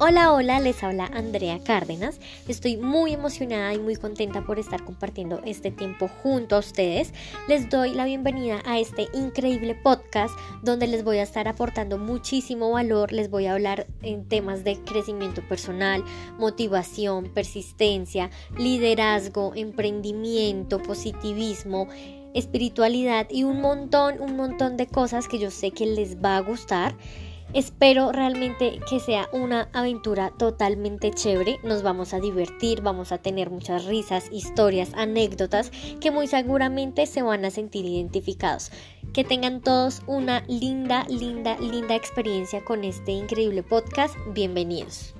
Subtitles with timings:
[0.00, 2.20] Hola, hola, les habla Andrea Cárdenas.
[2.46, 7.12] Estoy muy emocionada y muy contenta por estar compartiendo este tiempo junto a ustedes.
[7.48, 10.32] Les doy la bienvenida a este increíble podcast
[10.62, 13.10] donde les voy a estar aportando muchísimo valor.
[13.10, 16.04] Les voy a hablar en temas de crecimiento personal,
[16.38, 21.88] motivación, persistencia, liderazgo, emprendimiento, positivismo
[22.34, 26.40] espiritualidad y un montón, un montón de cosas que yo sé que les va a
[26.40, 26.94] gustar.
[27.54, 31.58] Espero realmente que sea una aventura totalmente chévere.
[31.62, 37.22] Nos vamos a divertir, vamos a tener muchas risas, historias, anécdotas que muy seguramente se
[37.22, 38.70] van a sentir identificados.
[39.14, 44.14] Que tengan todos una linda, linda, linda experiencia con este increíble podcast.
[44.34, 45.14] Bienvenidos.